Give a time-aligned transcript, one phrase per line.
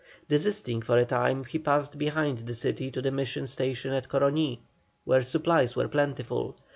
[0.27, 4.57] Desisting for a time, he passed behind the city to the mission station at Coroní,
[5.05, 6.57] where supplies were plentiful.